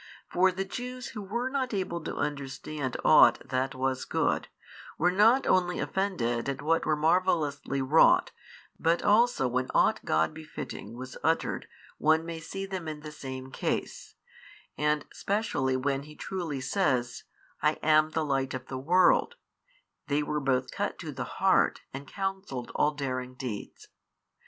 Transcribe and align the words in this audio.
For 0.31 0.51
the 0.51 0.65
Jews 0.65 1.09
who 1.09 1.21
were 1.21 1.47
not 1.47 1.75
able 1.75 2.01
to 2.05 2.15
understand 2.15 2.97
ought 3.05 3.39
that 3.47 3.75
was 3.75 4.03
good, 4.03 4.47
were 4.97 5.11
not 5.11 5.45
only 5.45 5.77
offended 5.77 6.49
at 6.49 6.63
what 6.63 6.87
were 6.87 6.95
marvellously 6.95 7.83
wrought, 7.83 8.31
but 8.79 9.03
also 9.03 9.47
when 9.47 9.69
ought 9.75 10.03
God 10.03 10.33
befitting 10.33 10.97
was 10.97 11.17
uttered 11.23 11.67
one 11.99 12.25
may 12.25 12.39
see 12.39 12.65
them 12.65 12.87
in 12.87 13.01
the 13.01 13.11
same 13.11 13.51
case, 13.51 14.15
and 14.75 15.05
specially 15.13 15.77
when 15.77 16.01
He 16.01 16.15
truly 16.15 16.61
says, 16.61 17.25
I 17.61 17.73
am 17.83 18.09
the 18.09 18.25
Light 18.25 18.55
of 18.55 18.69
the 18.69 18.79
world, 18.79 19.35
they 20.07 20.23
were 20.23 20.39
both 20.39 20.71
cut 20.71 20.97
to 20.97 21.11
the 21.11 21.25
heart 21.37 21.81
and 21.93 22.07
counselled 22.07 22.71
all 22.73 22.89
daring 22.95 23.35
deeds. 23.35 23.87